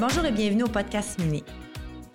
Bonjour 0.00 0.24
et 0.24 0.32
bienvenue 0.32 0.62
au 0.62 0.68
podcast 0.68 1.18
Mini. 1.18 1.44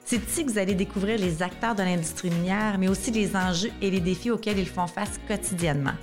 C'est 0.04 0.16
ici 0.16 0.44
que 0.44 0.50
vous 0.50 0.58
allez 0.58 0.74
découvrir 0.74 1.20
les 1.20 1.44
acteurs 1.44 1.76
de 1.76 1.84
l'industrie 1.84 2.32
minière, 2.32 2.80
mais 2.80 2.88
aussi 2.88 3.12
les 3.12 3.36
enjeux 3.36 3.70
et 3.80 3.92
les 3.92 4.00
défis 4.00 4.32
auxquels 4.32 4.58
ils 4.58 4.68
font 4.68 4.88
face 4.88 5.20
quotidiennement. 5.28 5.94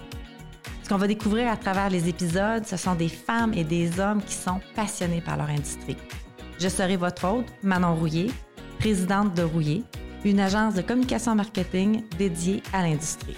Ce 0.85 0.89
qu'on 0.89 0.97
va 0.97 1.09
découvrir 1.09 1.51
à 1.51 1.57
travers 1.57 1.91
les 1.91 2.09
épisodes, 2.09 2.65
ce 2.65 2.77
sont 2.77 2.95
des 2.95 3.09
femmes 3.09 3.53
et 3.53 3.65
des 3.65 3.99
hommes 3.99 4.23
qui 4.23 4.35
sont 4.35 4.61
passionnés 4.77 5.21
par 5.21 5.37
leur 5.37 5.51
industrie. 5.51 5.97
Je 6.61 6.69
serai 6.69 6.97
votre 6.97 7.27
hôte, 7.27 7.47
Manon 7.65 7.97
Rouillé, 7.97 8.31
présidente 8.79 9.35
de 9.35 9.43
Rouillé, 9.43 9.83
une 10.25 10.39
agence 10.39 10.75
de 10.75 10.83
communication 10.83 11.35
marketing 11.35 12.05
dédiée 12.17 12.63
à 12.73 12.83
l'industrie. 12.83 13.37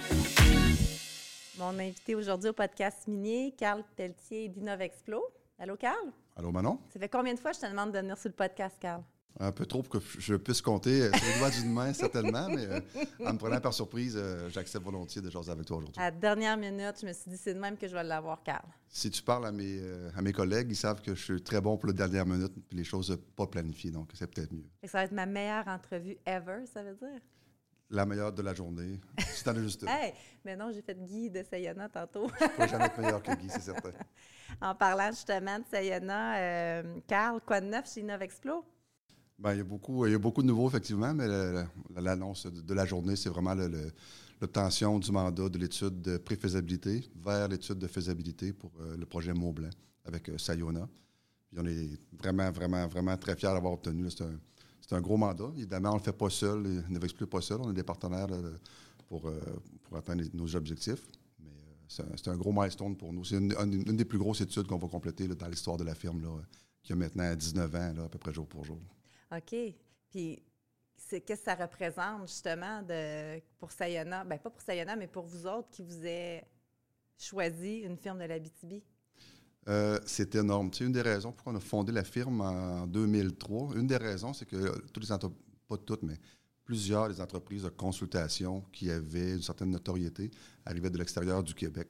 Mon 1.57 1.79
invité 1.79 2.13
aujourd'hui 2.13 2.49
au 2.49 2.53
podcast 2.53 3.07
minier, 3.07 3.55
Carl 3.57 3.83
Pelletier 3.95 4.49
d'Innovexplo. 4.49 5.23
Allô, 5.57 5.77
Carl? 5.77 6.11
Allô, 6.35 6.51
Manon? 6.51 6.79
Ça 6.89 6.99
fait 6.99 7.07
combien 7.09 7.33
de 7.33 7.39
fois 7.39 7.51
que 7.51 7.57
je 7.57 7.61
te 7.61 7.67
demande 7.69 7.91
de 7.93 7.99
venir 7.99 8.17
sur 8.17 8.29
le 8.29 8.35
podcast, 8.35 8.75
Carl? 8.79 9.01
Un 9.39 9.51
peu 9.51 9.65
trop 9.65 9.83
pour 9.83 9.99
que 10.01 10.05
je 10.19 10.35
puisse 10.35 10.61
compter 10.61 11.03
euh, 11.03 11.11
sur 11.13 11.25
les 11.27 11.39
doigts 11.39 11.49
d'une 11.49 11.71
main, 11.71 11.91
certainement, 11.93 12.47
mais 12.49 12.65
euh, 12.67 12.79
en 13.25 13.33
me 13.33 13.37
prenant 13.37 13.59
par 13.59 13.73
surprise, 13.73 14.15
euh, 14.17 14.49
j'accepte 14.49 14.83
volontiers 14.85 15.21
de 15.21 15.29
jaser 15.29 15.51
avec 15.51 15.65
toi 15.65 15.77
aujourd'hui. 15.77 16.01
À 16.01 16.05
la 16.05 16.11
dernière 16.11 16.55
minute, 16.57 16.95
je 17.01 17.05
me 17.05 17.11
suis 17.13 17.29
dit, 17.31 17.37
c'est 17.37 17.53
de 17.53 17.59
même 17.59 17.77
que 17.77 17.87
je 17.87 17.93
vais 17.93 18.03
l'avoir, 18.03 18.43
Carl. 18.43 18.65
Si 18.87 19.09
tu 19.09 19.21
parles 19.21 19.45
à 19.45 19.51
mes, 19.51 19.81
à 20.15 20.21
mes 20.21 20.31
collègues, 20.31 20.67
ils 20.71 20.75
savent 20.75 21.01
que 21.01 21.15
je 21.15 21.21
suis 21.21 21.41
très 21.41 21.59
bon 21.59 21.77
pour 21.77 21.87
la 21.87 21.93
dernière 21.93 22.25
minute, 22.25 22.53
puis 22.67 22.77
les 22.77 22.85
choses 22.85 23.17
pas 23.35 23.47
planifiées, 23.47 23.91
donc 23.91 24.09
c'est 24.13 24.27
peut-être 24.27 24.53
mieux. 24.53 24.67
ça 24.85 24.99
va 24.99 25.03
être 25.03 25.11
ma 25.11 25.25
meilleure 25.25 25.67
entrevue 25.67 26.17
ever, 26.25 26.65
ça 26.65 26.83
veut 26.83 26.95
dire? 26.95 27.19
La 27.89 28.05
meilleure 28.05 28.33
de 28.33 28.41
la 28.41 28.53
journée. 28.53 28.99
C'est 29.19 29.47
en 29.47 29.55
juste 29.55 29.83
hey, 29.87 30.13
mais 30.43 30.55
non, 30.55 30.71
j'ai 30.73 30.81
fait 30.81 30.97
Guy 31.05 31.29
de 31.29 31.43
Sayona 31.43 31.87
tantôt. 31.89 32.27
je 32.39 32.63
ne 32.63 32.67
jamais 32.67 32.85
être 32.85 32.99
meilleur 32.99 33.21
que 33.21 33.35
Guy, 33.35 33.47
c'est 33.49 33.61
certain. 33.61 33.91
en 34.61 34.73
parlant 34.73 35.11
justement 35.11 35.59
de 35.59 35.65
Sayona, 35.69 36.37
euh, 36.37 36.99
Carl, 37.07 37.39
quoi 37.45 37.61
de 37.61 37.67
neuf 37.67 37.93
chez 37.93 38.01
Novexplo? 38.01 38.65
Bien, 39.37 39.53
il, 39.53 39.57
y 39.57 39.61
a 39.61 39.63
beaucoup, 39.63 40.05
il 40.05 40.13
y 40.13 40.15
a 40.15 40.19
beaucoup 40.19 40.41
de 40.41 40.47
nouveaux, 40.47 40.67
effectivement, 40.67 41.13
mais 41.13 41.27
l'annonce 41.95 42.47
de 42.47 42.73
la 42.73 42.85
journée, 42.85 43.15
c'est 43.15 43.29
vraiment 43.29 43.53
l'obtention 44.41 44.97
du 44.97 45.11
mandat 45.11 45.49
de 45.49 45.57
l'étude 45.57 46.01
de 46.01 46.17
préfaisabilité 46.17 47.09
vers 47.15 47.47
l'étude 47.47 47.77
de 47.77 47.87
faisabilité 47.87 48.53
pour 48.53 48.71
euh, 48.79 48.95
le 48.97 49.05
projet 49.05 49.33
Mont-Blanc 49.33 49.69
avec 50.05 50.29
euh, 50.29 50.37
Sayona. 50.37 50.87
Puis 51.49 51.59
on 51.61 51.65
est 51.65 51.99
vraiment, 52.17 52.49
vraiment, 52.51 52.87
vraiment 52.87 53.17
très 53.17 53.35
fiers 53.35 53.49
d'avoir 53.53 53.73
obtenu. 53.73 54.09
C'est 54.09 54.23
un, 54.23 54.39
c'est 54.87 54.95
un 54.95 55.01
gros 55.01 55.17
mandat. 55.17 55.51
Évidemment, 55.55 55.89
on 55.89 55.93
ne 55.93 55.97
le 55.97 56.03
fait 56.03 56.13
pas 56.13 56.29
seul, 56.29 56.61
ne 56.87 56.99
plus 56.99 57.25
pas 57.25 57.41
seul. 57.41 57.59
On 57.61 57.69
a 57.69 57.73
des 57.73 57.83
partenaires 57.83 58.27
pour, 59.07 59.27
euh, 59.27 59.39
pour 59.83 59.97
atteindre 59.97 60.23
nos 60.33 60.55
objectifs. 60.55 61.07
Mais 61.39 61.49
euh, 61.99 62.05
c'est 62.15 62.27
un, 62.27 62.37
gros 62.37 62.51
milestone 62.51 62.95
pour 62.95 63.11
nous. 63.11 63.25
C'est 63.25 63.37
une, 63.37 63.83
des 63.83 64.05
plus 64.05 64.19
grosses 64.19 64.41
études 64.41 64.67
qu'on 64.67 64.77
va 64.77 64.87
compléter 64.87 65.27
dans 65.27 65.47
l'histoire 65.47 65.77
de 65.77 65.83
la 65.83 65.95
firme, 65.95 66.21
qui 66.83 66.93
a 66.93 66.95
maintenant 66.95 67.33
19 67.33 67.75
ans, 67.75 68.05
à 68.05 68.09
peu 68.09 68.19
près 68.19 68.31
jour 68.31 68.45
pour 68.45 68.63
jour. 68.63 68.79
OK. 69.35 69.55
Puis, 70.11 70.43
qu'est-ce 71.09 71.17
que 71.17 71.35
ça 71.35 71.55
représente, 71.55 72.27
justement, 72.27 72.83
pour 73.57 73.71
Sayona? 73.71 74.23
Bien, 74.23 74.37
pas 74.37 74.51
pour 74.51 74.61
Sayona, 74.61 74.95
mais 74.95 75.07
pour 75.07 75.25
vous 75.25 75.47
autres 75.47 75.69
qui 75.71 75.81
vous 75.81 75.97
avez 75.97 76.43
choisi 77.17 77.79
une 77.79 77.97
firme 77.97 78.19
de 78.19 78.25
la 78.25 78.37
BTB? 78.37 78.83
Euh, 79.67 79.99
c'est 80.05 80.35
énorme. 80.35 80.69
C'est 80.73 80.83
une 80.83 80.91
des 80.91 81.01
raisons 81.01 81.31
pourquoi 81.31 81.53
on 81.53 81.55
a 81.55 81.59
fondé 81.59 81.91
la 81.91 82.03
firme 82.03 82.41
en 82.41 82.85
2003. 82.87 83.75
Une 83.75 83.87
des 83.87 83.97
raisons, 83.97 84.33
c'est 84.33 84.45
que 84.45 84.77
toutes 84.91 85.03
les 85.03 85.11
entreprises, 85.11 85.41
pas 85.67 85.77
toutes, 85.77 86.03
mais 86.03 86.19
plusieurs 86.63 87.09
des 87.09 87.21
entreprises 87.21 87.63
de 87.63 87.69
consultation 87.69 88.63
qui 88.71 88.91
avaient 88.91 89.33
une 89.33 89.41
certaine 89.41 89.71
notoriété 89.71 90.31
arrivaient 90.65 90.89
de 90.89 90.97
l'extérieur 90.97 91.43
du 91.43 91.53
Québec. 91.53 91.87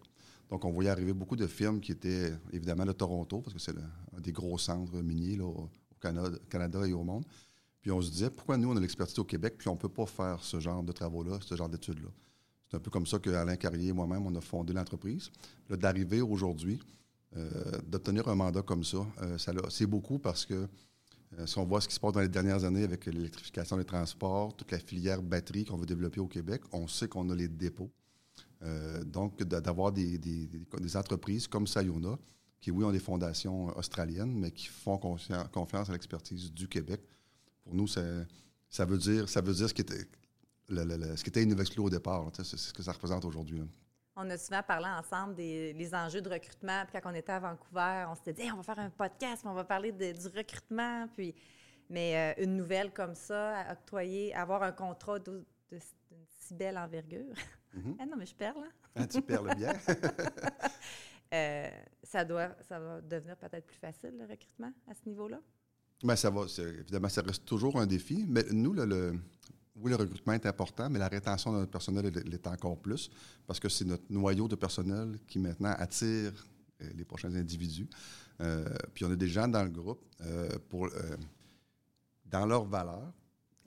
Donc, 0.49 0.63
on 0.63 0.71
voyait 0.71 0.89
arriver 0.89 1.13
beaucoup 1.13 1.35
de 1.35 1.47
firmes 1.47 1.79
qui 1.79 1.91
étaient 1.91 2.33
évidemment 2.51 2.85
de 2.85 2.91
Toronto, 2.91 3.41
parce 3.41 3.53
que 3.53 3.59
c'est 3.59 3.75
un 3.75 4.21
des 4.21 4.31
gros 4.31 4.57
centres 4.57 5.01
miniers 5.01 5.39
au 5.39 5.69
Canada, 5.99 6.37
Canada, 6.49 6.87
et 6.87 6.93
au 6.93 7.03
monde. 7.03 7.25
Puis 7.81 7.91
on 7.91 8.01
se 8.01 8.11
disait, 8.11 8.29
pourquoi 8.29 8.57
nous, 8.57 8.71
on 8.71 8.77
a 8.77 8.79
l'expertise 8.79 9.17
au 9.19 9.23
Québec, 9.23 9.55
puis 9.57 9.67
on 9.69 9.73
ne 9.73 9.79
peut 9.79 9.89
pas 9.89 10.05
faire 10.05 10.43
ce 10.43 10.59
genre 10.59 10.83
de 10.83 10.91
travaux-là, 10.91 11.39
ce 11.41 11.55
genre 11.55 11.69
d'études-là? 11.69 12.09
C'est 12.69 12.77
un 12.77 12.79
peu 12.79 12.91
comme 12.91 13.05
ça 13.05 13.19
qu'Alain 13.19 13.55
Carrier 13.55 13.89
et 13.89 13.93
moi-même, 13.93 14.25
on 14.25 14.35
a 14.35 14.41
fondé 14.41 14.73
l'entreprise. 14.73 15.31
D'arriver 15.69 16.21
aujourd'hui, 16.21 16.79
d'obtenir 17.87 18.27
un 18.27 18.35
mandat 18.35 18.61
comme 18.61 18.83
ça, 18.83 19.05
euh, 19.21 19.37
c'est 19.69 19.85
beaucoup 19.85 20.19
parce 20.19 20.45
que 20.45 20.67
euh, 21.37 21.45
si 21.45 21.57
on 21.57 21.65
voit 21.65 21.81
ce 21.81 21.87
qui 21.87 21.95
se 21.95 21.99
passe 21.99 22.13
dans 22.13 22.21
les 22.21 22.29
dernières 22.29 22.63
années 22.63 22.83
avec 22.83 23.05
l'électrification 23.07 23.77
des 23.77 23.85
transports, 23.85 24.55
toute 24.55 24.71
la 24.71 24.79
filière 24.79 25.21
batterie 25.21 25.65
qu'on 25.65 25.77
veut 25.77 25.85
développer 25.85 26.19
au 26.19 26.27
Québec, 26.27 26.61
on 26.71 26.87
sait 26.87 27.07
qu'on 27.07 27.29
a 27.29 27.35
les 27.35 27.47
dépôts. 27.47 27.91
donc, 29.05 29.43
d'avoir 29.43 29.91
des, 29.91 30.19
entreprises 30.95 31.47
comme 31.47 31.67
Sayona, 31.67 32.17
qui, 32.61 32.71
oui, 32.71 32.83
ont 32.83 32.91
des 32.91 32.99
fondations 32.99 33.67
australiennes, 33.77 34.33
mais 34.33 34.51
qui 34.51 34.67
font 34.67 34.97
confiance 34.97 35.89
à 35.89 35.93
l'expertise 35.93 36.51
du 36.51 36.67
Québec, 36.67 37.01
pour 37.63 37.75
nous, 37.75 37.87
ça, 37.87 38.85
veut 38.85 38.97
dire, 38.97 39.27
ça 39.27 39.41
veut 39.41 39.53
dire 39.53 39.67
ce 39.69 39.73
qui 39.73 39.81
était, 39.81 40.07
le, 40.69 41.81
au 41.81 41.89
départ. 41.89 42.31
C'est 42.33 42.57
ce 42.57 42.73
que 42.73 42.81
ça 42.81 42.93
représente 42.93 43.25
aujourd'hui 43.25 43.61
on 44.15 44.29
a 44.29 44.37
souvent 44.37 44.63
parlé 44.63 44.87
ensemble 44.87 45.35
des 45.35 45.89
enjeux 45.93 46.21
de 46.21 46.29
recrutement. 46.29 46.83
Puis 46.85 46.99
quand 46.99 47.11
on 47.11 47.15
était 47.15 47.33
à 47.33 47.39
Vancouver, 47.39 48.05
on 48.09 48.15
s'était 48.15 48.33
dit 48.33 48.51
on 48.51 48.57
va 48.57 48.63
faire 48.63 48.79
un 48.79 48.89
podcast, 48.89 49.43
on 49.45 49.53
va 49.53 49.63
parler 49.63 49.91
du 49.91 50.27
recrutement. 50.27 51.07
Puis, 51.13 51.35
mais 51.89 52.35
euh, 52.39 52.43
une 52.43 52.55
nouvelle 52.55 52.91
comme 52.91 53.15
ça, 53.15 53.65
octroyer, 53.71 54.33
avoir 54.33 54.63
un 54.63 54.71
contrat 54.71 55.19
d'une 55.19 55.43
si 56.39 56.53
belle 56.53 56.77
envergure. 56.77 57.33
Ah 57.99 58.05
non, 58.05 58.15
mais 58.17 58.25
je 58.25 58.35
perds 58.35 58.55
là. 58.55 58.67
Ah, 58.95 59.07
tu 59.07 59.21
perds 59.21 59.43
le 59.43 59.55
bien. 59.55 59.73
Euh, 61.33 61.69
ça, 62.03 62.23
doit, 62.23 62.55
ça 62.61 62.79
va 62.79 63.01
devenir 63.01 63.35
peut-être 63.35 63.65
plus 63.65 63.77
facile, 63.77 64.15
le 64.17 64.25
recrutement, 64.25 64.71
à 64.87 64.93
ce 64.93 65.09
niveau-là? 65.09 65.41
Bien, 66.01 66.15
ça 66.15 66.29
va. 66.29 66.45
Évidemment, 66.59 67.09
ça 67.09 67.23
reste 67.23 67.43
toujours 67.45 67.77
un 67.79 67.87
défi. 67.87 68.25
Mais 68.27 68.43
nous, 68.51 68.73
le 68.73 69.19
oui, 69.77 69.91
le 69.91 69.97
recrutement 69.97 70.33
est 70.33 70.45
important, 70.45 70.89
mais 70.89 70.99
la 70.99 71.07
rétention 71.07 71.51
de 71.51 71.57
notre 71.57 71.71
personnel 71.71 72.05
l'est 72.07 72.47
encore 72.47 72.77
plus 72.77 73.09
parce 73.45 73.59
que 73.59 73.67
c'est 73.67 73.85
notre 73.85 74.05
noyau 74.09 74.47
de 74.47 74.55
personnel 74.55 75.19
qui 75.27 75.37
maintenant 75.37 75.73
attire 75.77 76.31
euh, 76.81 76.89
les 76.95 77.03
prochains 77.03 77.33
individus. 77.35 77.87
Euh, 78.41 78.65
puis 78.93 79.05
on 79.05 79.11
a 79.11 79.15
des 79.15 79.27
gens 79.27 79.47
dans 79.47 79.63
le 79.63 79.69
groupe 79.69 80.01
euh, 80.21 80.49
pour, 80.69 80.89
dans 82.25 82.45
leur 82.45 82.65
valeur, 82.65 83.11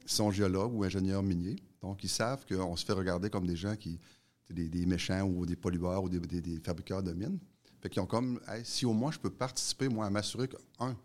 sont 0.07 0.31
géologues 0.31 0.75
ou 0.75 0.85
ingénieurs 0.85 1.23
miniers. 1.23 1.57
Donc, 1.83 2.03
ils 2.03 2.09
savent 2.09 2.45
qu'on 2.47 2.75
se 2.77 2.85
fait 2.85 2.95
regarder 2.95 3.29
comme 3.29 3.47
des 3.47 3.57
gens 3.57 3.77
qui, 3.77 4.01
des, 4.49 4.69
des 4.69 4.87
méchants 4.87 5.23
ou 5.23 5.45
des 5.45 5.57
pollueurs 5.57 6.03
ou 6.03 6.09
des, 6.09 6.21
des, 6.21 6.59
fabricants 6.61 7.03
de 7.03 7.13
mines. 7.13 7.39
Fait 7.81 7.91
qu'ils 7.91 8.01
ont 8.03 8.07
comme, 8.07 8.41
si 8.65 8.87
au 8.87 8.93
moins 8.93 9.13
je 9.13 9.19
peux 9.19 9.31
participer, 9.31 9.89
moi, 9.89 10.07
à 10.07 10.11
m'assurer 10.11 10.49
que, 10.49 10.57
un, 10.81 10.97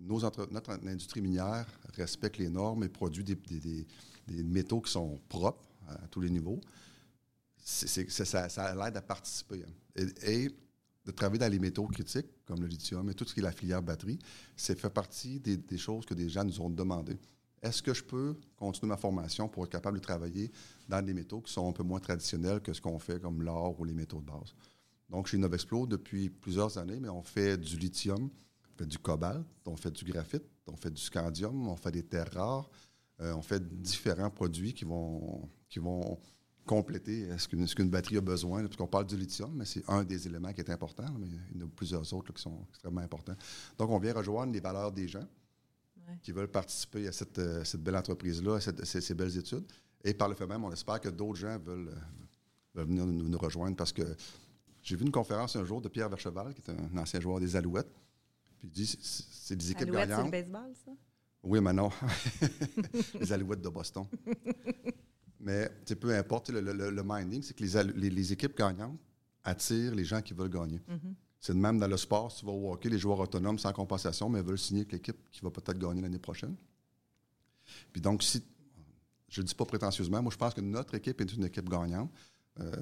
notre 0.00 0.70
industrie 0.86 1.20
minière 1.20 1.66
respecte 1.94 2.38
les 2.38 2.48
normes 2.48 2.84
et 2.84 2.88
produit 2.88 3.24
des, 3.24 3.86
métaux 4.44 4.80
qui 4.80 4.92
sont 4.92 5.18
propres 5.28 5.66
à 5.88 6.06
tous 6.08 6.20
les 6.20 6.30
niveaux, 6.30 6.60
ça, 7.58 8.48
ça 8.48 8.74
l'aide 8.74 8.96
à 8.96 9.02
participer. 9.02 9.64
Et, 10.22 10.50
de 11.08 11.12
travailler 11.12 11.38
dans 11.38 11.50
les 11.50 11.58
métaux 11.58 11.86
critiques, 11.86 12.26
comme 12.44 12.60
le 12.60 12.66
lithium 12.66 13.08
et 13.08 13.14
tout 13.14 13.24
ce 13.24 13.32
qui 13.32 13.40
est 13.40 13.42
la 13.42 13.50
filière 13.50 13.82
batterie, 13.82 14.18
c'est 14.54 14.78
fait 14.78 14.90
partie 14.90 15.40
des, 15.40 15.78
choses 15.78 16.04
que 16.04 16.12
des 16.12 16.28
gens 16.28 16.44
nous 16.44 16.60
ont 16.60 16.68
demandé. 16.68 17.16
Est-ce 17.62 17.82
que 17.82 17.94
je 17.94 18.04
peux 18.04 18.36
continuer 18.56 18.90
ma 18.90 18.98
formation 18.98 19.48
pour 19.48 19.64
être 19.64 19.72
capable 19.72 19.98
de 19.98 20.02
travailler 20.02 20.52
dans 20.86 21.00
des 21.00 21.14
métaux 21.14 21.40
qui 21.40 21.50
sont 21.50 21.66
un 21.66 21.72
peu 21.72 21.82
moins 21.82 21.98
traditionnels 21.98 22.60
que 22.60 22.74
ce 22.74 22.82
qu'on 22.82 22.98
fait 22.98 23.22
comme 23.22 23.42
l'or 23.42 23.80
ou 23.80 23.84
les 23.86 23.94
métaux 23.94 24.20
de 24.20 24.26
base? 24.26 24.54
Donc, 25.08 25.28
chez 25.28 25.38
Novexplo, 25.38 25.86
depuis 25.86 26.28
plusieurs 26.28 26.76
années, 26.76 27.00
mais 27.00 27.08
on 27.08 27.22
fait 27.22 27.56
du 27.56 27.78
lithium, 27.78 28.28
fait 28.78 28.86
du 28.86 28.98
cobalt, 28.98 29.44
on 29.66 29.76
fait 29.76 29.90
du 29.90 30.04
graphite, 30.04 30.44
on 30.66 30.76
fait 30.76 30.90
du 30.90 31.00
scandium, 31.00 31.68
on 31.68 31.76
fait 31.76 31.90
des 31.90 32.04
terres 32.04 32.32
rares, 32.32 32.70
euh, 33.20 33.34
on 33.34 33.42
fait 33.42 33.62
différents 33.80 34.30
produits 34.30 34.72
qui 34.72 34.84
vont, 34.84 35.48
qui 35.68 35.78
vont 35.78 36.18
compléter 36.66 37.26
ce 37.38 37.48
qu'une 37.48 37.90
batterie 37.90 38.18
a 38.18 38.20
besoin. 38.20 38.62
Parce 38.62 38.76
qu'on 38.76 38.86
parle 38.86 39.06
du 39.06 39.16
lithium, 39.16 39.52
mais 39.56 39.64
c'est 39.64 39.82
un 39.88 40.04
des 40.04 40.26
éléments 40.26 40.52
qui 40.52 40.60
est 40.60 40.70
important, 40.70 41.06
mais 41.18 41.26
il 41.52 41.60
y 41.60 41.62
en 41.62 41.66
a 41.66 41.70
plusieurs 41.70 42.12
autres 42.12 42.32
qui 42.32 42.42
sont 42.42 42.66
extrêmement 42.68 43.00
importants. 43.00 43.36
Donc, 43.76 43.90
on 43.90 43.98
vient 43.98 44.12
rejoindre 44.12 44.52
les 44.52 44.60
valeurs 44.60 44.92
des 44.92 45.08
gens 45.08 45.26
qui 46.22 46.32
veulent 46.32 46.50
participer 46.50 47.08
à 47.08 47.12
cette, 47.12 47.38
euh, 47.38 47.64
belle 47.78 47.96
entreprise-là, 47.96 48.56
à 48.56 48.60
ces, 48.60 49.14
belles 49.14 49.36
études. 49.36 49.64
Et 50.04 50.14
par 50.14 50.28
le 50.28 50.34
fait 50.34 50.46
même, 50.46 50.64
on 50.64 50.72
espère 50.72 51.00
que 51.00 51.08
d'autres 51.08 51.36
gens 51.38 51.58
veulent, 51.58 51.92
euh, 52.76 52.84
venir 52.84 53.04
nous, 53.06 53.38
rejoindre 53.38 53.76
parce 53.76 53.92
que 53.92 54.02
j'ai 54.82 54.96
vu 54.96 55.04
une 55.04 55.10
conférence 55.10 55.56
un 55.56 55.64
jour 55.64 55.80
de 55.80 55.88
Pierre 55.88 56.08
Vercheval, 56.08 56.54
qui 56.54 56.62
est 56.62 56.70
un 56.70 56.96
ancien 56.98 57.20
joueur 57.20 57.40
des 57.40 57.56
Alouettes. 57.56 57.92
Puis 58.58 58.68
il 58.68 58.70
dit 58.70 58.86
c'est 58.86 59.56
des 59.56 59.70
équipes 59.70 59.88
Alouettes, 59.88 60.10
c'est 60.10 60.24
le 60.24 60.30
baseball, 60.30 60.72
ça? 60.84 60.90
Oui, 61.42 61.60
mais 61.60 61.72
non. 61.72 61.90
les 63.20 63.32
Alouettes 63.32 63.62
de 63.62 63.68
Boston. 63.68 64.06
mais 65.40 65.70
peu 66.00 66.14
importe, 66.16 66.50
le, 66.50 66.60
le, 66.60 67.02
minding, 67.04 67.42
c'est 67.42 67.54
que 67.54 67.62
les, 67.62 68.10
les, 68.10 68.32
équipes 68.32 68.56
gagnantes 68.56 68.98
attirent 69.44 69.94
les 69.94 70.04
gens 70.04 70.20
qui 70.20 70.34
veulent 70.34 70.50
gagner. 70.50 70.78
Mm-hmm. 70.78 71.14
C'est 71.40 71.54
de 71.54 71.58
même 71.58 71.78
dans 71.78 71.86
le 71.86 71.96
sport, 71.96 72.34
tu 72.34 72.44
vas 72.44 72.52
au 72.52 72.72
hockey, 72.72 72.88
les 72.88 72.98
joueurs 72.98 73.20
autonomes 73.20 73.58
sans 73.58 73.72
compensation, 73.72 74.28
mais 74.28 74.42
veulent 74.42 74.58
signer 74.58 74.80
avec 74.80 74.92
l'équipe 74.92 75.30
qui 75.30 75.40
va 75.40 75.50
peut-être 75.50 75.78
gagner 75.78 76.02
l'année 76.02 76.18
prochaine. 76.18 76.56
Puis 77.92 78.00
donc, 78.00 78.22
si, 78.22 78.42
je 79.28 79.40
ne 79.40 79.46
dis 79.46 79.54
pas 79.54 79.64
prétentieusement, 79.64 80.20
moi 80.22 80.32
je 80.32 80.36
pense 80.36 80.54
que 80.54 80.60
notre 80.60 80.94
équipe 80.94 81.20
est 81.20 81.32
une 81.32 81.44
équipe 81.44 81.68
gagnante. 81.68 82.10
Euh, 82.58 82.72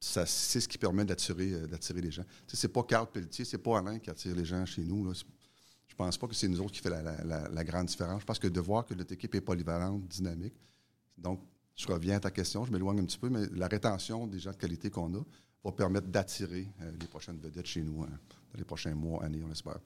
c'est 0.00 0.60
ce 0.60 0.68
qui 0.68 0.78
permet 0.78 1.04
d'attirer, 1.04 1.52
euh, 1.52 1.66
d'attirer 1.66 2.00
les 2.00 2.10
gens. 2.10 2.24
Ce 2.46 2.66
n'est 2.66 2.72
pas 2.72 2.82
Carl 2.82 3.10
Pelletier, 3.10 3.44
c'est 3.44 3.58
pas 3.58 3.78
Alain 3.78 3.98
qui 3.98 4.10
attire 4.10 4.34
les 4.34 4.44
gens 4.44 4.64
chez 4.66 4.82
nous. 4.82 5.06
Là 5.06 5.12
Je 5.86 5.94
pense 5.94 6.18
pas 6.18 6.26
que 6.26 6.34
c'est 6.34 6.48
nous 6.48 6.60
autres 6.60 6.72
qui 6.72 6.80
fait 6.80 6.90
la, 6.90 7.64
grande 7.64 7.86
différence. 7.86 8.20
Je 8.20 8.26
pense 8.26 8.38
que 8.38 8.48
de 8.48 8.60
voir 8.60 8.84
que 8.84 8.94
notre 8.94 9.12
équipe 9.12 9.34
est 9.34 9.40
polyvalente, 9.40 10.06
dynamique. 10.06 10.54
Donc, 11.16 11.40
je 11.74 11.86
reviens 11.86 12.16
à 12.16 12.20
ta 12.20 12.30
question, 12.30 12.64
je 12.64 12.72
m'éloigne 12.72 13.00
un 13.00 13.04
petit 13.04 13.18
peu, 13.18 13.28
mais 13.28 13.46
la 13.52 13.68
rétention 13.68 14.26
des 14.26 14.38
gens 14.38 14.50
de 14.50 14.56
qualité 14.56 14.90
qu'on 14.90 15.14
a 15.14 15.22
va 15.64 15.72
permettre 15.72 16.08
d'attirer 16.08 16.68
euh, 16.80 16.92
les 17.00 17.06
prochaines 17.06 17.38
vedettes 17.38 17.66
chez 17.66 17.82
nous 17.82 18.02
hein, 18.02 18.18
dans 18.52 18.58
les 18.58 18.64
prochains 18.64 18.94
mois, 18.94 19.24
années, 19.24 19.42
on 19.44 19.48
l'espère. 19.48 19.78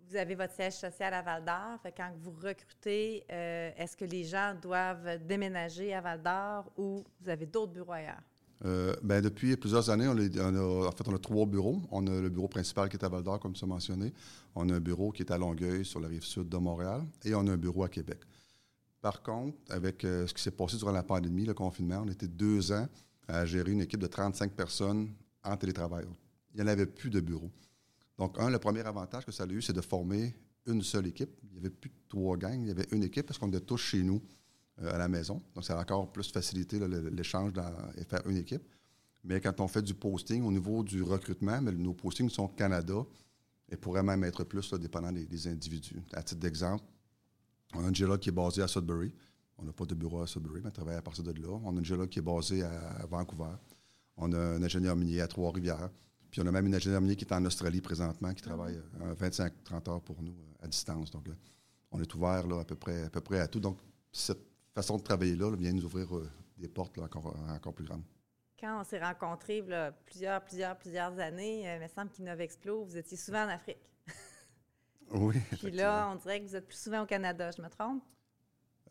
Vous 0.00 0.16
avez 0.16 0.34
votre 0.34 0.52
siège 0.52 0.74
social 0.74 1.14
à 1.14 1.22
Val 1.22 1.44
d'Or. 1.44 1.78
Quand 1.96 2.12
vous 2.18 2.32
recrutez, 2.32 3.24
euh, 3.30 3.70
est-ce 3.76 3.96
que 3.96 4.04
les 4.04 4.24
gens 4.24 4.54
doivent 4.60 5.24
déménager 5.24 5.94
à 5.94 6.00
Val 6.00 6.22
d'Or 6.22 6.70
ou 6.76 7.04
vous 7.20 7.28
avez 7.30 7.46
d'autres 7.46 7.72
bureaux 7.72 7.92
ailleurs? 7.92 8.20
Euh, 8.64 8.94
ben, 9.02 9.20
depuis 9.20 9.56
plusieurs 9.56 9.90
années, 9.90 10.06
on, 10.06 10.16
a, 10.16 10.88
en 10.88 10.92
fait, 10.92 11.08
on 11.08 11.14
a 11.14 11.18
trois 11.18 11.46
bureaux. 11.46 11.82
On 11.90 12.06
a 12.06 12.20
le 12.20 12.28
bureau 12.28 12.48
principal 12.48 12.88
qui 12.88 12.96
est 12.96 13.04
à 13.04 13.08
Val 13.08 13.22
d'Or, 13.22 13.40
comme 13.40 13.52
tu 13.54 13.64
as 13.64 13.68
mentionné. 13.68 14.12
On 14.54 14.68
a 14.68 14.74
un 14.74 14.80
bureau 14.80 15.10
qui 15.10 15.22
est 15.22 15.30
à 15.32 15.38
Longueuil, 15.38 15.84
sur 15.84 16.00
la 16.00 16.08
rive 16.08 16.24
sud 16.24 16.48
de 16.48 16.56
Montréal. 16.56 17.04
Et 17.24 17.34
on 17.34 17.46
a 17.46 17.52
un 17.52 17.56
bureau 17.56 17.84
à 17.84 17.88
Québec. 17.88 18.20
Par 19.00 19.22
contre, 19.22 19.56
avec 19.70 20.04
euh, 20.04 20.26
ce 20.28 20.34
qui 20.34 20.42
s'est 20.42 20.52
passé 20.52 20.76
durant 20.76 20.92
la 20.92 21.02
pandémie, 21.02 21.44
le 21.44 21.54
confinement, 21.54 22.02
on 22.06 22.08
était 22.08 22.28
deux 22.28 22.70
ans 22.70 22.86
à 23.26 23.44
gérer 23.44 23.72
une 23.72 23.80
équipe 23.80 24.00
de 24.00 24.06
35 24.06 24.52
personnes 24.52 25.10
en 25.42 25.56
télétravail. 25.56 26.04
Il 26.54 26.62
n'y 26.62 26.62
en 26.62 26.72
avait 26.72 26.86
plus 26.86 27.10
de 27.10 27.20
bureaux. 27.20 27.50
Donc, 28.16 28.38
un, 28.38 28.48
le 28.48 28.58
premier 28.58 28.82
avantage 28.82 29.26
que 29.26 29.32
ça 29.32 29.42
a 29.42 29.46
eu, 29.46 29.60
c'est 29.60 29.72
de 29.72 29.80
former 29.80 30.36
une 30.66 30.82
seule 30.82 31.08
équipe. 31.08 31.30
Il 31.42 31.50
n'y 31.54 31.58
avait 31.58 31.70
plus 31.70 31.90
de 31.90 31.94
trois 32.08 32.36
gangs, 32.36 32.60
il 32.60 32.68
y 32.68 32.70
avait 32.70 32.86
une 32.92 33.02
équipe 33.02 33.26
parce 33.26 33.38
qu'on 33.38 33.48
était 33.48 33.60
tous 33.60 33.78
chez 33.78 34.04
nous 34.04 34.22
à 34.78 34.98
la 34.98 35.08
maison. 35.08 35.42
Donc, 35.54 35.64
ça 35.64 35.78
a 35.78 35.82
encore 35.82 36.10
plus 36.10 36.30
facilité 36.30 36.80
l'échange 37.10 37.52
et 37.96 38.04
faire 38.04 38.26
une 38.26 38.38
équipe. 38.38 38.62
Mais 39.24 39.40
quand 39.40 39.60
on 39.60 39.68
fait 39.68 39.82
du 39.82 39.94
posting, 39.94 40.42
au 40.42 40.50
niveau 40.50 40.82
du 40.82 41.02
recrutement, 41.02 41.60
nos 41.60 41.94
postings 41.94 42.28
sont 42.28 42.44
au 42.44 42.48
Canada 42.48 43.04
et 43.68 43.76
pourraient 43.76 44.02
même 44.02 44.24
être 44.24 44.44
plus 44.44 44.72
dépendant 44.74 45.12
des, 45.12 45.48
individus. 45.48 46.02
À 46.12 46.22
titre 46.22 46.40
d'exemple, 46.40 46.84
on 47.74 47.84
a 47.84 47.88
un 47.88 47.94
géologue 47.94 48.20
qui 48.20 48.30
est 48.30 48.32
basé 48.32 48.62
à 48.62 48.68
Sudbury. 48.68 49.12
On 49.58 49.64
n'a 49.64 49.72
pas 49.72 49.86
de 49.86 49.94
bureau 49.94 50.22
à 50.22 50.26
Sudbury, 50.26 50.60
mais 50.60 50.68
on 50.68 50.72
travaille 50.72 50.96
à 50.96 51.02
partir 51.02 51.22
de 51.22 51.32
là. 51.32 51.58
On 51.62 51.76
a 51.76 51.80
un 51.80 51.84
géologue 51.84 52.08
qui 52.08 52.18
est 52.18 52.22
basé 52.22 52.62
à, 52.62 53.06
Vancouver. 53.08 53.54
On 54.16 54.32
a 54.32 54.38
un 54.38 54.62
ingénieur 54.62 54.96
minier 54.96 55.20
à 55.20 55.28
Trois-Rivières. 55.28 55.90
Puis 56.30 56.40
on 56.40 56.46
a 56.46 56.50
même 56.50 56.66
un 56.66 56.72
ingénieur 56.72 57.00
minier 57.00 57.14
qui 57.14 57.24
est 57.24 57.32
en 57.32 57.44
Australie 57.44 57.80
présentement, 57.80 58.32
qui 58.34 58.42
travaille 58.42 58.80
25-30 59.20 59.50
euh, 59.72 59.90
heures 59.90 60.02
pour 60.02 60.20
nous 60.22 60.32
euh, 60.32 60.64
à 60.64 60.68
distance. 60.68 61.10
Donc, 61.10 61.28
on 61.92 62.00
est 62.00 62.14
ouvert 62.14 62.46
là, 62.46 62.60
à, 62.60 62.64
peu 62.64 62.74
près, 62.74 63.04
à 63.04 63.10
peu 63.10 63.20
près 63.20 63.40
à 63.40 63.46
tout. 63.46 63.60
Donc, 63.60 63.78
cette 64.10 64.51
façon 64.74 64.96
de 64.96 65.02
travailler 65.02 65.36
là, 65.36 65.54
vient 65.54 65.72
nous 65.72 65.84
ouvrir 65.84 66.14
euh, 66.16 66.30
des 66.58 66.68
portes 66.68 66.98
encore, 66.98 67.34
encore 67.48 67.74
plus 67.74 67.84
grandes. 67.84 68.04
Quand 68.58 68.80
on 68.80 68.84
s'est 68.84 69.02
rencontrés 69.02 69.64
plusieurs, 70.06 70.44
plusieurs, 70.44 70.76
plusieurs 70.76 71.18
années, 71.18 71.62
il 71.62 71.82
me 71.82 71.88
semble 71.88 72.10
qu'Innovexplo, 72.10 72.84
vous 72.84 72.96
étiez 72.96 73.16
souvent 73.16 73.44
en 73.44 73.48
Afrique. 73.48 73.90
oui. 75.10 75.36
Puis 75.58 75.72
là, 75.72 76.08
on 76.12 76.16
dirait 76.16 76.40
que 76.40 76.46
vous 76.46 76.56
êtes 76.56 76.66
plus 76.66 76.78
souvent 76.78 77.02
au 77.02 77.06
Canada, 77.06 77.50
je 77.50 77.60
me 77.60 77.68
trompe? 77.68 78.04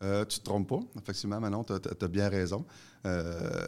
Euh, 0.02 0.24
tu 0.24 0.40
te 0.40 0.44
trompes 0.44 0.68
pas. 0.68 0.80
Effectivement, 1.00 1.40
Manon, 1.40 1.64
tu 1.64 1.72
as, 1.72 2.08
bien 2.08 2.28
raison. 2.28 2.66
Euh, 3.06 3.66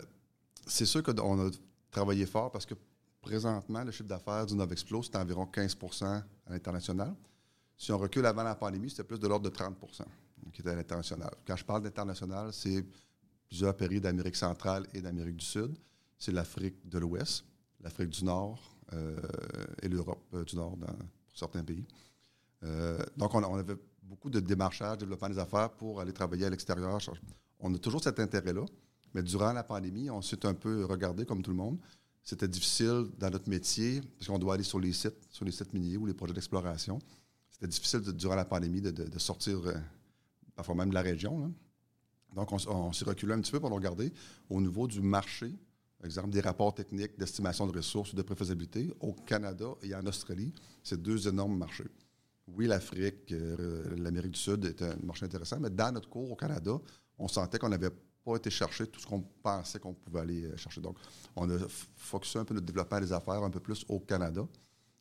c'est 0.66 0.86
sûr 0.86 1.02
qu'on 1.02 1.46
a 1.46 1.50
travaillé 1.90 2.26
fort 2.26 2.50
parce 2.50 2.66
que 2.66 2.74
présentement, 3.20 3.84
le 3.84 3.90
chiffre 3.90 4.08
d'affaires 4.08 4.44
du 4.44 4.54
Novexplo, 4.54 5.02
c'est 5.02 5.16
environ 5.16 5.44
15% 5.44 6.04
à 6.04 6.24
l'international. 6.50 7.14
Si 7.76 7.92
on 7.92 7.98
recule 7.98 8.26
avant 8.26 8.42
la 8.42 8.54
pandémie, 8.54 8.90
c'était 8.90 9.04
plus 9.04 9.18
de 9.18 9.26
l'ordre 9.26 9.48
de 9.48 9.54
30 9.54 9.76
qui 10.52 10.60
était 10.60 10.70
à 10.70 10.74
l'international. 10.74 11.30
Quand 11.46 11.56
je 11.56 11.64
parle 11.64 11.82
d'international, 11.82 12.52
c'est 12.52 12.84
plusieurs 13.48 13.76
pays 13.76 14.00
d'Amérique 14.00 14.36
centrale 14.36 14.86
et 14.94 15.00
d'Amérique 15.00 15.36
du 15.36 15.44
Sud. 15.44 15.76
C'est 16.18 16.32
l'Afrique 16.32 16.88
de 16.88 16.98
l'Ouest, 16.98 17.44
l'Afrique 17.80 18.10
du 18.10 18.24
Nord 18.24 18.76
euh, 18.92 19.20
et 19.82 19.88
l'Europe 19.88 20.24
euh, 20.34 20.44
du 20.44 20.56
Nord 20.56 20.76
pour 20.76 21.36
certains 21.36 21.62
pays. 21.62 21.86
Euh, 22.62 22.98
donc, 23.16 23.34
on, 23.34 23.54
avait 23.54 23.76
beaucoup 24.02 24.30
de 24.30 24.40
démarchage, 24.40 24.98
développement 24.98 25.28
des 25.28 25.38
affaires 25.38 25.70
pour 25.70 26.00
aller 26.00 26.12
travailler 26.12 26.46
à 26.46 26.50
l'extérieur. 26.50 26.98
On 27.60 27.74
a 27.74 27.78
toujours 27.78 28.02
cet 28.02 28.20
intérêt-là, 28.20 28.64
mais 29.12 29.22
durant 29.22 29.52
la 29.52 29.62
pandémie, 29.62 30.10
on 30.10 30.22
s'est 30.22 30.44
un 30.46 30.54
peu 30.54 30.84
regardé 30.84 31.24
comme 31.24 31.42
tout 31.42 31.50
le 31.50 31.56
monde. 31.56 31.78
C'était 32.22 32.48
difficile 32.48 33.10
dans 33.18 33.30
notre 33.30 33.50
métier, 33.50 34.00
parce 34.18 34.28
qu'on 34.28 34.38
doit 34.38 34.54
aller 34.54 34.62
sur 34.62 34.80
les 34.80 34.92
sites, 34.92 35.28
sur 35.30 35.44
les 35.44 35.52
sites 35.52 35.72
miniers 35.74 35.98
ou 35.98 36.06
les 36.06 36.14
projets 36.14 36.32
d'exploration. 36.32 36.98
C'était 37.50 37.68
difficile 37.68 38.00
durant 38.00 38.34
la 38.34 38.46
pandémie 38.46 38.80
de, 38.80 39.18
sortir 39.18 39.60
parfois 40.54 40.74
même 40.74 40.90
de 40.90 40.94
la 40.94 41.02
région. 41.02 41.52
Donc, 42.34 42.52
on, 42.52 42.92
s'est 42.92 43.04
reculé 43.04 43.32
un 43.32 43.40
petit 43.40 43.52
peu 43.52 43.60
pour 43.60 43.70
le 43.70 43.76
regarder 43.76 44.12
au 44.50 44.60
niveau 44.60 44.86
du 44.88 45.00
marché, 45.00 45.54
par 45.98 46.06
exemple, 46.06 46.30
des 46.30 46.40
rapports 46.40 46.74
techniques 46.74 47.16
d'estimation 47.18 47.66
de 47.66 47.76
ressources 47.76 48.12
ou 48.12 48.16
de 48.16 48.22
préfaisabilité 48.22 48.92
au 49.00 49.12
Canada 49.12 49.66
et 49.82 49.94
en 49.94 50.04
Australie. 50.06 50.52
C'est 50.82 51.00
deux 51.00 51.28
énormes 51.28 51.56
marchés. 51.56 51.88
Oui, 52.48 52.66
l'Afrique, 52.66 53.32
euh, 53.32 53.94
l'Amérique 53.96 54.32
du 54.32 54.38
Sud 54.38 54.64
est 54.66 54.82
un 54.82 54.96
marché 55.02 55.24
intéressant, 55.24 55.58
mais 55.60 55.70
dans 55.70 55.92
notre 55.92 56.10
cours 56.10 56.30
au 56.30 56.36
Canada, 56.36 56.78
on 57.18 57.28
sentait 57.28 57.58
qu'on 57.58 57.70
n'avait 57.70 57.90
pas 58.24 58.36
été 58.36 58.50
chercher 58.50 58.86
tout 58.86 59.00
ce 59.00 59.06
qu'on 59.06 59.20
pensait 59.20 59.78
qu'on 59.78 59.94
pouvait 59.94 60.20
aller 60.20 60.44
euh, 60.44 60.56
chercher. 60.56 60.80
Donc, 60.80 60.98
on 61.36 61.48
a 61.48 61.58
focusé 61.96 62.38
un 62.38 62.44
peu 62.44 62.54
notre 62.54 62.66
développement 62.66 63.00
des 63.00 63.12
affaires 63.12 63.42
un 63.42 63.50
peu 63.50 63.60
plus 63.60 63.84
au 63.88 64.00
Canada. 64.00 64.46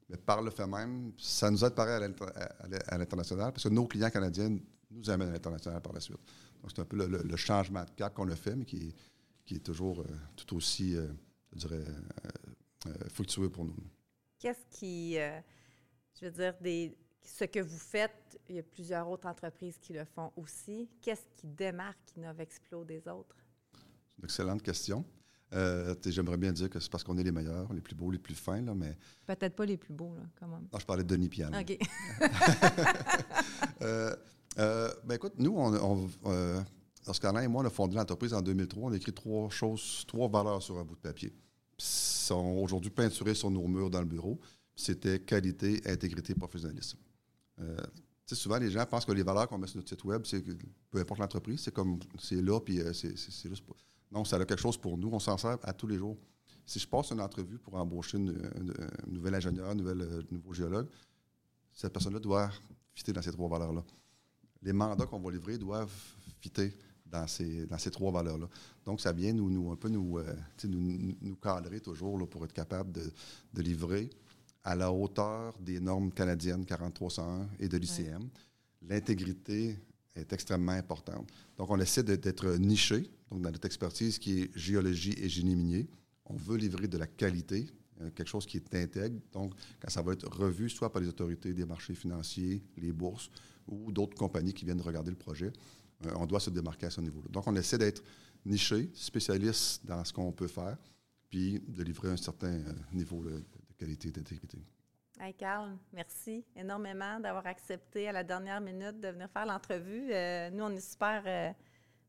Mais 0.09 0.17
par 0.17 0.41
le 0.41 0.51
fait 0.51 0.67
même, 0.67 1.11
ça 1.17 1.49
nous 1.49 1.63
aide 1.65 1.73
pareil 1.73 2.13
à 2.87 2.97
l'international 2.97 3.51
parce 3.51 3.63
que 3.63 3.69
nos 3.69 3.87
clients 3.87 4.09
canadiens 4.09 4.57
nous 4.93 5.09
amène 5.09 5.29
à 5.29 5.33
l'international 5.33 5.81
par 5.81 5.93
la 5.93 5.99
suite. 5.99 6.17
Donc, 6.61 6.71
c'est 6.73 6.81
un 6.81 6.85
peu 6.85 7.05
le, 7.05 7.35
changement 7.35 7.83
de 7.83 7.91
cap 7.91 8.13
qu'on 8.13 8.29
a 8.29 8.35
fait, 8.35 8.55
mais 8.55 8.65
qui, 8.65 8.93
qui 9.45 9.55
est 9.55 9.59
toujours 9.65 10.01
euh, 10.01 10.05
tout 10.35 10.55
aussi, 10.55 10.95
euh, 10.95 11.07
je 11.53 11.59
dirais, 11.59 11.83
euh, 12.87 12.91
fructueux 13.09 13.49
pour 13.49 13.65
nous. 13.65 13.75
Qu'est-ce 14.39 14.65
qui, 14.69 15.15
je 15.15 16.25
veux 16.25 16.31
dire, 16.31 16.53
des, 16.59 16.97
ce 17.23 17.45
que 17.45 17.59
vous 17.59 17.77
faites, 17.77 18.37
il 18.49 18.55
y 18.57 18.59
a 18.59 18.63
plusieurs 18.63 19.07
autres 19.09 19.27
entreprises 19.27 19.77
qui 19.77 19.93
le 19.93 20.03
font 20.03 20.33
aussi. 20.35 20.89
Qu'est-ce 21.01 21.25
qui 21.31 21.47
démarque 21.47 22.17
Innovexplo 22.17 22.83
des 22.83 23.07
autres? 23.07 23.37
C'est 23.73 24.17
une 24.19 24.25
excellente 24.25 24.61
question. 24.61 25.05
J'aimerais 26.05 26.37
bien 26.37 26.51
dire 26.51 26.69
que 26.69 26.79
c'est 26.79 26.91
parce 26.91 27.03
qu'on 27.03 27.17
est 27.17 27.23
les 27.23 27.31
meilleurs, 27.31 27.71
les 27.71 27.79
plus 27.79 27.95
beaux, 27.95 28.11
les 28.11 28.19
plus 28.19 28.35
fins, 28.35 28.61
là, 28.61 28.73
mais... 28.73 28.97
Peut-être 29.25 29.55
pas 29.55 29.65
les 29.65 29.77
plus 29.77 29.93
beaux, 29.93 30.13
là, 30.15 30.23
quand 30.37 30.47
même. 30.47 30.67
Non, 30.73 30.79
je 30.79 30.85
parlais 30.85 31.03
de 31.03 31.09
Denis 31.09 31.29
Piano. 31.29 31.57
OK. 31.57 31.77
Euh, 33.81 34.15
ben 34.57 35.15
écoute, 35.15 35.33
nous, 35.37 35.57
euh, 36.25 36.61
et 37.41 37.47
moi, 37.47 37.63
on 37.65 37.69
fondé 37.69 37.95
l'entreprise 37.95 38.33
en 38.33 38.41
2003. 38.41 38.89
On 38.89 38.91
a 38.91 38.95
écrit 38.95 39.13
trois 39.13 39.49
choses, 39.49 40.05
trois 40.07 40.29
valeurs 40.29 40.61
sur 40.61 40.77
un 40.77 40.83
bout 40.83 40.95
de 40.95 41.01
papier. 41.01 41.33
Ils 41.77 41.83
sont 41.83 42.59
aujourd'hui 42.61 42.91
peinturés 42.91 43.35
sur 43.35 43.51
nos 43.51 43.67
murs 43.67 43.89
dans 43.89 43.99
le 43.99 44.05
bureau. 44.05 44.39
C'était 44.75 45.19
qualité, 45.19 45.81
intégrité, 45.85 46.33
professionnalisme. 46.33 46.97
Euh, 47.59 47.77
souvent, 48.31 48.57
les 48.57 48.71
gens 48.71 48.85
pensent 48.85 49.05
que 49.05 49.11
les 49.11 49.23
valeurs 49.23 49.47
qu'on 49.47 49.57
met 49.57 49.67
sur 49.67 49.77
notre 49.77 49.89
site 49.89 50.03
web, 50.03 50.23
c'est 50.25 50.43
peu 50.89 50.99
importe 50.99 51.19
l'entreprise, 51.19 51.61
c'est 51.61 51.73
comme 51.73 51.99
c'est 52.19 52.41
là, 52.41 52.59
puis 52.59 52.79
euh, 52.79 52.93
c'est 52.93 53.15
juste 53.17 53.65
pas. 53.65 53.75
Non, 54.11 54.23
ça 54.23 54.37
a 54.37 54.45
quelque 54.45 54.61
chose 54.61 54.77
pour 54.77 54.97
nous. 54.97 55.09
On 55.11 55.19
s'en 55.19 55.37
sert 55.37 55.57
à 55.63 55.73
tous 55.73 55.87
les 55.87 55.97
jours. 55.97 56.17
Si 56.65 56.79
je 56.79 56.87
passe 56.87 57.11
une 57.11 57.19
entrevue 57.19 57.57
pour 57.59 57.75
embaucher 57.75 58.17
une, 58.17 58.49
nouvelle 59.07 59.35
ingénieur, 59.35 59.69
un 59.69 59.75
nouveau 59.75 60.53
géologue, 60.53 60.87
cette 61.73 61.91
personne-là 61.91 62.19
doit 62.19 62.49
fitter 62.93 63.11
dans 63.11 63.21
ces 63.21 63.31
trois 63.31 63.49
valeurs-là 63.49 63.83
les 64.63 64.73
mandats 64.73 65.05
qu'on 65.05 65.19
va 65.19 65.31
livrer 65.31 65.57
doivent 65.57 65.93
fitter 66.39 66.73
dans 67.05 67.27
ces, 67.27 67.65
dans 67.67 67.77
ces 67.77 67.91
trois 67.91 68.11
valeurs-là. 68.11 68.47
Donc, 68.85 68.99
ça 68.99 69.11
vient 69.11 69.33
nous, 69.33 69.49
nous 69.49 69.71
un 69.71 69.75
peu 69.75 69.89
nous, 69.89 70.17
euh, 70.17 70.35
nous, 70.65 71.15
nous, 71.21 71.35
cadrer 71.35 71.79
toujours 71.79 72.17
là, 72.17 72.25
pour 72.25 72.43
être 72.43 72.53
capable 72.53 72.91
de, 72.91 73.11
de, 73.53 73.61
livrer 73.61 74.09
à 74.63 74.75
la 74.75 74.91
hauteur 74.91 75.53
des 75.59 75.79
normes 75.79 76.11
canadiennes 76.11 76.65
4301 76.65 77.47
et 77.59 77.67
de 77.67 77.77
l'ICM. 77.77 78.27
L'intégrité 78.81 79.77
est 80.15 80.33
extrêmement 80.33 80.71
importante. 80.71 81.29
Donc, 81.57 81.69
on 81.69 81.79
essaie 81.79 82.03
d'être 82.03 82.55
niché, 82.57 83.09
donc 83.29 83.41
dans 83.41 83.51
notre 83.51 83.65
expertise 83.65 84.17
qui 84.17 84.41
est 84.41 84.57
géologie 84.57 85.15
et 85.17 85.29
génie 85.29 85.55
minier. 85.55 85.87
On 86.25 86.35
veut 86.35 86.57
livrer 86.57 86.87
de 86.87 86.97
la 86.97 87.07
qualité, 87.07 87.67
quelque 88.15 88.27
chose 88.27 88.45
qui 88.45 88.57
est 88.57 88.75
intègre. 88.75 89.19
Donc, 89.31 89.53
quand 89.79 89.89
ça 89.89 90.01
va 90.01 90.13
être 90.13 90.27
revu, 90.27 90.69
soit 90.69 90.91
par 90.91 91.01
les 91.01 91.07
autorités 91.07 91.53
des 91.53 91.65
marchés 91.65 91.95
financiers, 91.95 92.63
les 92.77 92.91
bourses, 92.91 93.29
ou 93.67 93.91
d'autres 93.91 94.17
compagnies 94.17 94.53
qui 94.53 94.65
viennent 94.65 94.81
regarder 94.81 95.11
le 95.11 95.17
projet, 95.17 95.51
euh, 96.05 96.11
on 96.15 96.25
doit 96.25 96.39
se 96.39 96.49
démarquer 96.49 96.87
à 96.87 96.89
ce 96.89 97.01
niveau-là. 97.01 97.27
Donc, 97.29 97.47
on 97.47 97.55
essaie 97.55 97.77
d'être 97.77 98.03
niché, 98.45 98.89
spécialiste 98.93 99.85
dans 99.85 100.03
ce 100.03 100.11
qu'on 100.11 100.31
peut 100.31 100.47
faire, 100.47 100.77
puis 101.29 101.61
de 101.67 101.83
livrer 101.83 102.09
un 102.09 102.17
certain 102.17 102.53
euh, 102.53 102.73
niveau 102.91 103.23
de 103.23 103.43
qualité 103.77 104.09
et 104.09 104.11
d'intégrité. 104.11 104.59
Hey 105.19 105.33
Carl, 105.33 105.77
merci 105.93 106.43
énormément 106.55 107.19
d'avoir 107.19 107.45
accepté 107.45 108.09
à 108.09 108.11
la 108.11 108.23
dernière 108.23 108.59
minute 108.59 108.99
de 108.99 109.09
venir 109.09 109.29
faire 109.29 109.45
l'entrevue. 109.45 110.11
Euh, 110.11 110.49
nous, 110.49 110.63
on 110.63 110.71
est 110.71 110.81
super, 110.81 111.21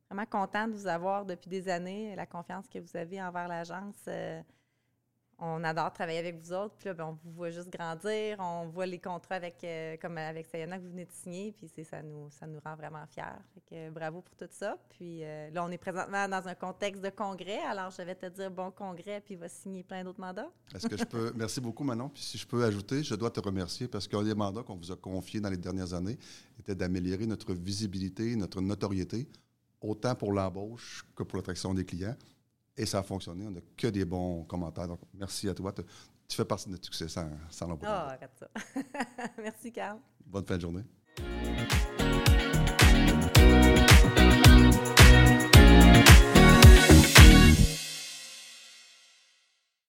vraiment 0.09 0.27
contents 0.27 0.67
de 0.67 0.73
vous 0.73 0.87
avoir 0.87 1.27
depuis 1.27 1.51
des 1.51 1.69
années, 1.69 2.17
la 2.17 2.27
confiance 2.27 2.67
que 2.67 2.79
vous 2.79 2.97
avez 2.97 3.23
envers 3.23 3.47
l'agence. 3.47 4.09
On 5.39 5.65
adore 5.65 5.93
travailler 5.93 6.19
avec 6.19 6.41
vous 6.41 6.53
autres. 6.53 6.75
Puis 6.77 6.87
là, 6.87 6.95
ben, 6.95 7.05
on 7.07 7.19
vous 7.25 7.33
voit 7.33 7.51
juste 7.51 7.71
grandir. 7.71 8.37
On 8.39 8.69
voit 8.69 8.87
les 8.87 8.99
contrats 8.99 9.35
avec, 9.35 9.63
euh, 9.65 9.97
comme 10.01 10.19
avec 10.19 10.47
Sayana 10.47 10.79
que 10.79 10.83
vous 10.83 10.91
venez 10.91 11.05
de 11.05 11.13
signer. 11.13 11.53
Puis 11.53 11.69
ça 11.85 12.03
nous, 12.03 12.31
ça 12.31 12.47
nous 12.47 12.61
rend 12.65 12.77
vraiment 12.77 13.05
fiers. 13.07 13.25
Fait 13.55 13.63
que, 13.69 13.91
bravo 13.91 14.23
pour 14.23 14.35
tout 14.37 14.49
ça. 14.51 14.77
Puis 14.91 15.25
euh, 15.25 15.51
là, 15.51 15.65
on 15.65 15.71
est 15.71 15.79
présentement 15.79 16.29
dans 16.29 16.47
un 16.47 16.55
contexte 16.55 17.03
de 17.03 17.11
congrès. 17.11 17.59
Alors, 17.69 17.91
je 17.91 18.03
vais 18.03 18.15
te 18.15 18.27
dire 18.27 18.51
bon 18.51 18.71
congrès, 18.71 19.21
puis 19.21 19.35
il 19.35 19.41
va 19.41 19.49
signer 19.49 19.83
plein 19.83 20.05
d'autres 20.05 20.21
mandats. 20.21 20.51
Est-ce 20.75 20.87
que 20.87 20.97
je 20.97 21.05
peux? 21.05 21.33
Merci 21.37 21.61
beaucoup, 21.61 21.85
Manon. 21.85 22.09
Puis 22.09 22.23
si 22.23 22.39
je 22.39 22.47
peux 22.47 22.65
ajouter, 22.65 23.03
je 23.03 23.15
dois 23.15 23.31
te 23.31 23.41
remercier 23.41 23.89
parce 23.89 24.07
qu'un 24.07 24.23
des 24.23 24.35
mandats 24.35 24.63
qu'on 24.63 24.77
vous 24.77 24.93
a 24.93 24.97
confiés 24.97 25.41
dans 25.41 25.51
les 25.51 25.57
dernières 25.57 25.95
années 25.95 26.19
était 26.59 26.75
d'améliorer 26.75 27.27
notre 27.27 27.53
visibilité, 27.55 28.37
notre 28.37 28.61
notoriété, 28.61 29.29
autant 29.81 30.15
pour 30.15 30.33
l'embauche 30.33 31.05
que 31.15 31.23
pour 31.23 31.37
l'attraction 31.37 31.75
des 31.75 31.85
clients. 31.85 32.17
Et 32.77 32.87
ça 32.87 32.99
a 32.99 33.03
fonctionné. 33.03 33.47
On 33.47 33.51
n'a 33.51 33.61
que 33.77 33.87
des 33.87 34.05
bons 34.05 34.45
commentaires. 34.45 34.89
Donc, 34.89 35.01
merci 35.15 35.49
à 35.49 35.55
toi. 35.55 35.73
Tu 35.73 36.37
fais 36.37 36.45
partie 36.45 36.67
de 36.67 36.73
notre 36.73 36.85
succès 36.85 37.09
sans, 37.09 37.31
sans 37.51 37.79
Ah, 37.83 38.11
arrête 38.11 38.33
ça. 38.39 38.49
merci, 39.39 39.71
Carl. 39.73 39.99
Bonne 40.27 40.45
fin 40.45 40.57
de 40.57 40.63
journée. 40.63 40.85